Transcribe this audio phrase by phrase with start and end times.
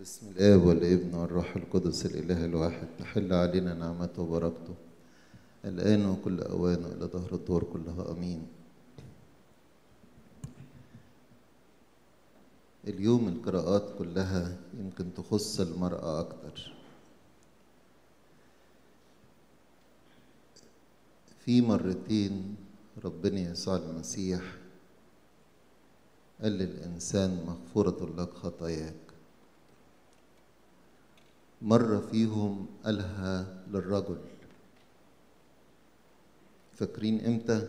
[0.00, 2.88] بسم الآب والابن والروح القدس الإله الواحد.
[2.98, 4.74] تحل علينا نعمته وبركته.
[5.64, 8.10] الآن وكل أوان وإلى ظهر الدور كلها.
[8.10, 8.46] أمين.
[12.86, 16.72] اليوم القراءات كلها يمكن تخص المرأة أكتر.
[21.44, 22.56] في مرتين
[23.04, 24.42] ربنا يسوع المسيح
[26.42, 29.07] قال للإنسان مغفورة لك خطاياك.
[31.62, 34.18] مرة فيهم قالها للرجل.
[36.74, 37.68] فاكرين إمتى؟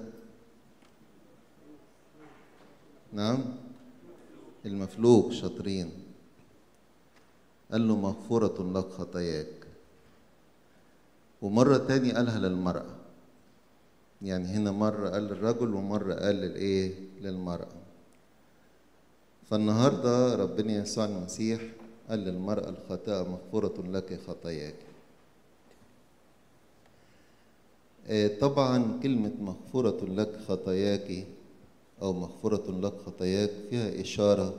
[3.13, 3.45] نعم.
[4.65, 5.91] المفلوج شاطرين.
[7.71, 9.67] قال له مغفورة لك خطاياك.
[11.41, 12.95] ومرة تاني قالها للمرأة.
[14.21, 17.79] يعني هنا مرة قال للرجل ومرة قال للإيه؟ للمرأة.
[19.49, 21.61] فالنهاردة ربنا يسوع المسيح
[22.09, 24.75] قال للمرأة الخاطئة مغفورة لك خطاياك.
[28.39, 31.25] طبعا كلمة مغفورة لك خطاياك
[32.01, 34.53] أو مغفورة لك خطاياك فيها إشارة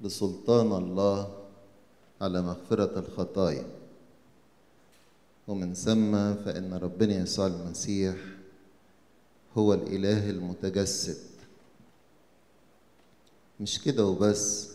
[0.00, 1.38] لسلطان الله
[2.20, 3.66] على مغفرة الخطايا.
[5.48, 8.16] ومن ثم فإن ربنا يسوع المسيح
[9.58, 11.18] هو الإله المتجسد.
[13.60, 14.71] مش كده وبس.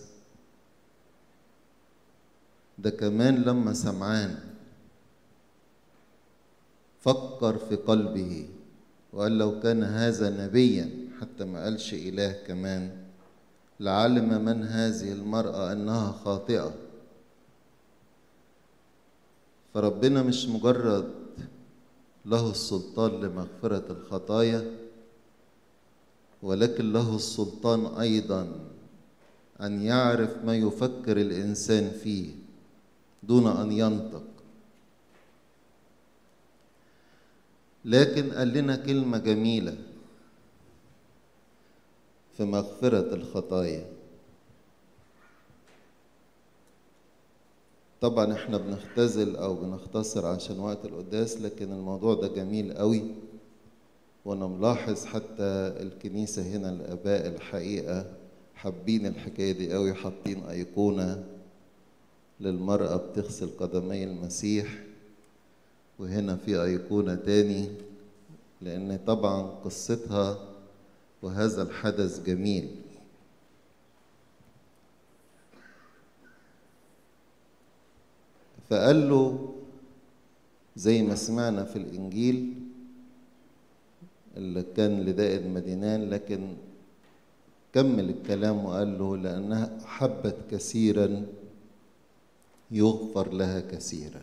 [2.78, 4.39] ده كمان لما سمعان.
[7.00, 8.50] فكر في قلبه.
[9.14, 10.89] وقال لو كان هذا نبيا
[11.22, 12.92] حتى ما قالش إله كمان.
[13.80, 16.73] لعلم من هذه المرأة أنها خاطئة.
[19.73, 21.14] فربنا مش مجرد
[22.25, 24.62] له السلطان لمغفرة الخطايا
[26.44, 28.47] ولكن له السلطان أيضا
[29.62, 32.47] أن يعرف ما يفكر الإنسان فيه.
[33.23, 34.23] دون أن ينطق.
[37.85, 39.78] لكن قال لنا كلمة جميلة
[42.38, 43.85] في مغفرة الخطايا.
[48.01, 53.03] طبعا إحنا بنختزل أو بنختصر عشان وقت القداس لكن الموضوع ده جميل قوي.
[54.25, 55.44] وأنا ملاحظ حتى
[55.81, 58.13] الكنيسة هنا الآباء الحقيقة
[58.55, 61.23] حابين الحكاية دي قوي حاطين أيقونة.
[62.40, 64.84] للمرأة بتغسل قدمي المسيح
[66.00, 67.68] وهنا في أيقونة تاني
[68.62, 70.38] لأن طبعا قصتها
[71.22, 72.76] وهذا الحدث جميل.
[78.70, 79.53] فقال له
[80.76, 82.53] زي ما سمعنا في الإنجيل
[84.38, 86.53] اللي كان لداء المدينان لكن
[87.74, 91.26] كمل الكلام وقال له لأنها حبت كثيرا
[92.72, 94.22] يغفر لها كثيرا.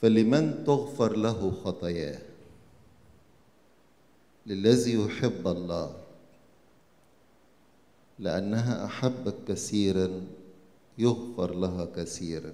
[0.00, 2.20] فلمن تغفر له خطاياه؟
[4.46, 5.96] للذي يحب الله.
[8.18, 10.26] لأنها أحبت كثيرا
[10.98, 12.52] يغفر لها كثيرا.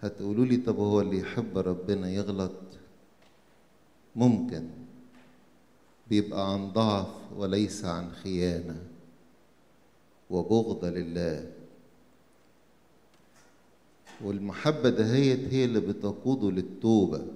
[0.00, 2.52] هتقولوا لي طب هو اللي يحب ربنا يغلط؟
[4.16, 4.68] ممكن.
[6.10, 8.82] بيبقى عن ضعف وليس عن خيانة.
[10.30, 11.52] وبغض لله.
[14.24, 17.26] والمحبة دهيت هي اللي بتقوده للتوبة.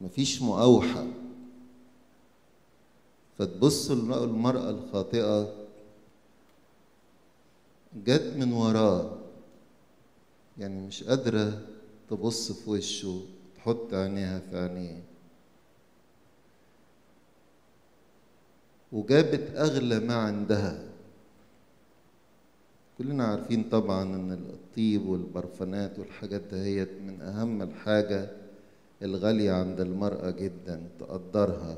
[0.00, 1.06] مفيش مؤاوحة.
[3.38, 5.54] فتبص المرأة الخاطئة.
[8.06, 9.18] جت من وراه
[10.58, 11.62] يعني مش قادرة
[12.10, 13.20] تبص في وشه
[13.56, 15.02] تحط عينيها في عينيه.
[18.92, 20.84] وجابت أغلى ما عندها.
[22.98, 28.30] كلنا عارفين طبعا إن الطيب والبرفانات والحاجات دهيت من أهم الحاجة
[29.02, 31.76] الغالية عند المرأة جدا تقدرها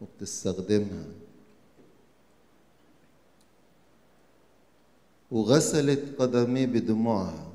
[0.00, 1.04] وبتستخدمها.
[5.30, 7.46] وغسلت قدميه بدموعها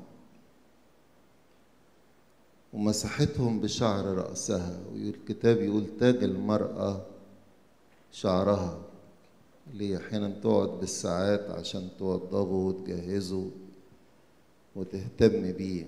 [2.72, 7.06] ومسحتهم بشعر رأسها والكتاب يقول تاج المرأة
[8.12, 8.78] شعرها.
[9.72, 13.50] اللي أحيانا تقعد بالساعات عشان توضبه وتجهزه
[14.76, 15.86] وتهتم بيه.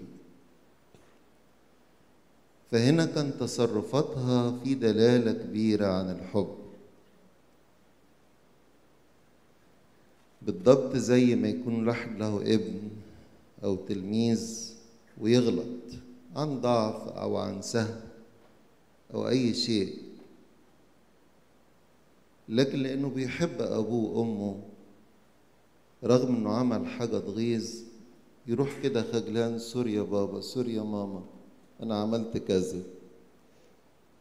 [2.71, 6.57] فهنا كان تصرفاتها في دلالة كبيرة عن الحب.
[10.43, 12.89] بالضبط زي ما يكون راح له ابن
[13.65, 14.73] أو تلميذ
[15.21, 15.67] ويغلط
[16.37, 17.95] عن ضعف أو عن سهو
[19.15, 20.10] أو أي شيء.
[22.51, 24.61] لكن لأنه بيحب أبوه وأمه
[26.05, 27.71] رغم إنه عمل حاجة تغيظ
[28.47, 31.23] يروح كده خجلان sorry يا بابا sorry يا ماما
[31.83, 32.83] أنا عملت كذا.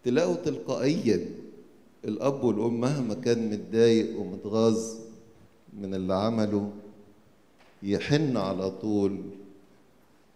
[0.03, 1.25] تلاقوا تلقائيا
[2.05, 4.95] الأب والأم مهما كان متضايق ومتغاظ
[5.73, 6.71] من اللي عمله
[7.83, 9.21] يحن على طول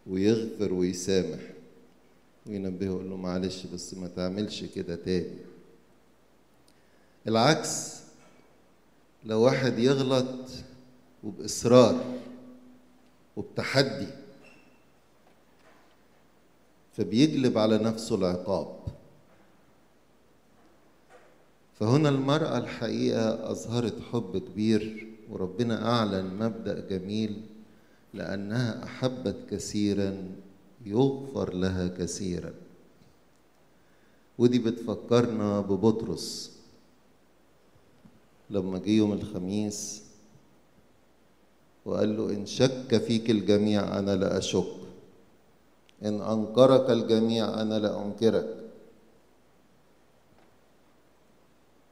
[0.07, 1.39] ويغفر ويسامح
[2.47, 5.52] وينبهه يقول له معلش بس ما تعملش كده تاني.
[7.27, 7.99] العكس
[9.25, 10.49] لو واحد يغلط
[11.23, 12.03] وبإصرار
[13.37, 14.07] وبتحدي
[16.93, 18.75] فبيجلب على نفسه العقاب.
[21.79, 27.41] فهنا المرأة الحقيقة أظهرت حب كبير وربنا أعلن مبدأ جميل
[28.13, 30.29] لأنها أحبت كثيرا
[30.85, 32.53] يغفر لها كثيرا.
[34.37, 36.52] ودي بتفكرنا ببطرس.
[38.49, 40.03] لما جه يوم الخميس
[41.85, 44.75] وقال له إن شك فيك الجميع أنا لا أشك.
[46.03, 48.57] إن أنكرك الجميع أنا لا أنكرك.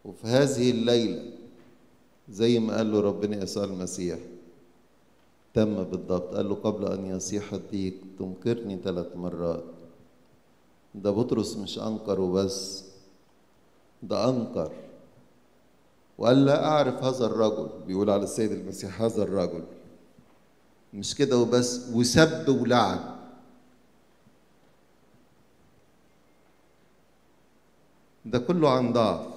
[0.05, 1.31] وفي هذه الليلة
[2.29, 4.19] زي ما قال له ربنا يسوع المسيح
[5.53, 6.35] تم بالضبط.
[6.35, 9.63] قال له قبل أن يصيح الديك تنكرني ثلاث مرات.
[10.95, 12.83] ده بطرس مش أنكر وبس
[14.03, 14.71] ده أنكر.
[16.21, 17.69] وقال لا أعرف هذا الرجل.
[17.87, 19.63] بيقول على السيد المسيح هذا الرجل.
[20.93, 21.89] مش كده وبس.
[21.93, 22.99] وسب ولعن
[28.25, 29.27] ده كله عن ضعف.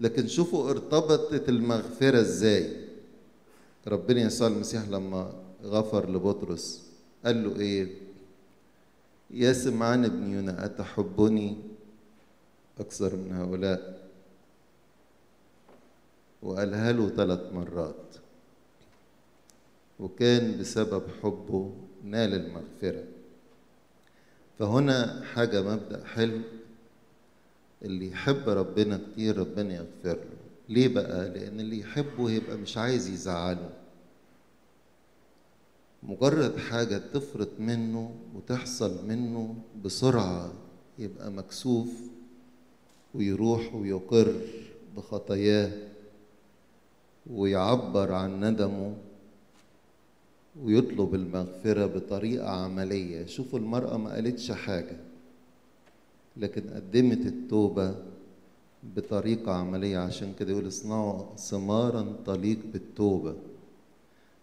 [0.00, 2.76] لكن شوفوا ارتبطت المغفرة إزاي.
[3.88, 5.32] ربنا يسوع المسيح لما
[5.64, 6.82] غفر لبطرس
[7.24, 7.88] قال له إيه؟
[9.30, 11.56] يا سمعان ابن يونا أتحبني
[12.80, 14.09] أكثر من هؤلاء؟
[16.42, 18.16] وقالها له ثلاث مرات.
[20.00, 21.72] وكان بسبب حبه
[22.04, 23.04] نال المغفرة.
[24.58, 26.40] فهنا حاجة مبدأ حلو
[27.82, 30.36] اللي يحب ربنا كتير ربنا يغفر له.
[30.68, 33.70] ليه بقى؟ لأن اللي يحبه يبقى مش عايز يزعله.
[36.02, 39.54] مجرد حاجة تفرط منه وتحصل منه
[39.84, 40.52] بسرعة
[40.98, 41.88] يبقى مكسوف
[43.14, 44.34] ويروح ويقر
[44.96, 45.89] بخطاياه.
[47.26, 48.94] ويعبر عن ندمه
[50.62, 53.26] ويطلب المغفرة بطريقة عملية.
[53.26, 54.96] شوفوا المرأة ما قالتش حاجة
[56.36, 57.94] لكن قدمت التوبة
[58.96, 59.98] بطريقة عملية.
[59.98, 63.34] عشان كده يقول اصنعوا ثمارا تليق بالتوبة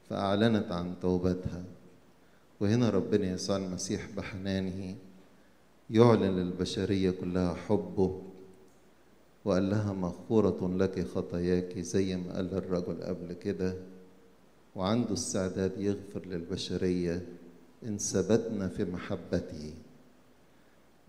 [0.09, 1.63] فأعلنت عن توبتها.
[2.59, 4.95] وهنا ربنا يسوع المسيح بحنانه
[5.89, 8.21] يعلن للبشرية كلها حبه
[9.47, 13.73] وقال لها مغفورة لك خطاياك زي ما قال الرجل قبل كده
[14.75, 17.25] وعنده استعداد يغفر للبشرية
[17.83, 19.73] إن ثبتنا في محبته.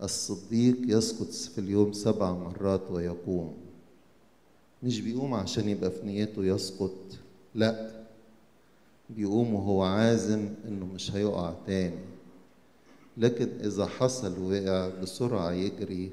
[0.03, 3.53] الصديق يسقط في اليوم سبع مرات ويقوم.
[4.83, 6.95] مش بيقوم عشان يبقى في نيته يسقط
[7.55, 7.91] لا.
[9.09, 12.05] بيقوم وهو عازم إنه مش هيقع تاني.
[13.17, 16.11] لكن إذا حصل وقع بسرعة يجري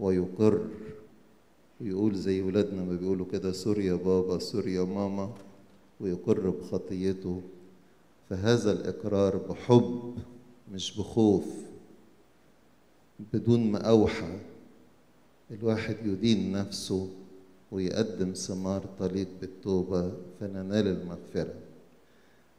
[0.00, 0.66] ويقر.
[1.80, 5.34] ويقول زي ولادنا ما بيقولوا كده sorry يا بابا sorry يا ماما
[6.00, 7.42] ويقر بخطيته.
[8.30, 10.14] فهذا الإقرار بحب
[10.72, 11.44] مش بخوف
[13.32, 14.38] بدون ما أوحى.
[15.50, 17.08] الواحد يدين نفسه
[17.72, 21.54] ويقدم ثمار تليق بالتوبة فننال المغفرة.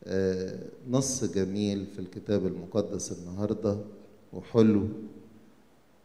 [0.03, 0.59] آه
[0.89, 3.77] نص جميل في الكتاب المقدس النهاردة
[4.33, 4.87] وحلو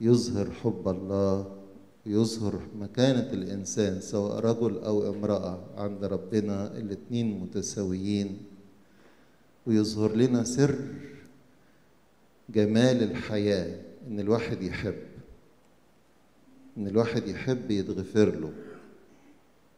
[0.00, 1.63] يظهر حب الله
[2.06, 8.38] ويظهر مكانة الإنسان سواء رجل أو امرأة عند ربنا الاتنين متساويين.
[9.66, 10.78] ويظهر لنا سر
[12.48, 15.02] جمال الحياة إن الواحد يحب
[16.76, 18.52] إن الواحد يحب يتغفر له.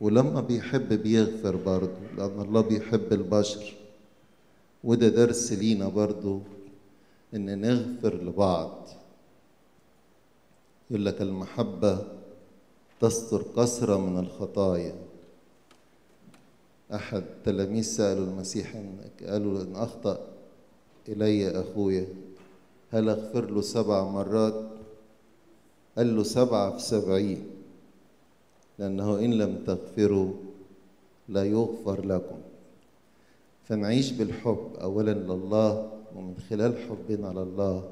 [0.01, 3.75] ولما بيحب بيغفر برضه لأن الله بيحب البشر.
[4.85, 6.41] وده درس لينا برضه
[7.35, 8.89] إن نغفر لبعض.
[10.91, 12.16] يقول لك المحبة
[13.01, 14.95] تستر كثرة من الخطايا.
[16.95, 18.83] أحد تلاميذ سألوا المسيح
[19.27, 20.19] قالوا إن أخطأ
[21.09, 22.07] إلي أخويا.
[22.91, 24.55] هل أغفر له سبع مرات؟
[25.97, 27.47] قال له سبعة في سبعين.
[28.79, 30.33] لأنه إن لم تغفروا
[31.29, 32.39] لا يغفر لكم.
[33.65, 37.91] فنعيش بالحب أولا لله ومن خلال حبنا لله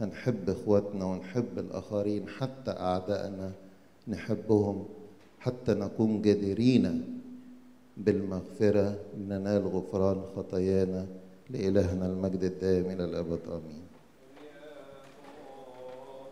[0.00, 3.52] هنحب إخواتنا ونحب الآخرين حتى أعدائنا
[4.08, 4.84] نحبهم
[5.40, 6.84] حتى نكون جديرين
[7.96, 8.98] بالمغفرة
[9.28, 11.06] ننال غفران خطايانا
[11.50, 13.40] لإلهنا المجد الدائم إلى الأبد.
[13.48, 13.87] آمين.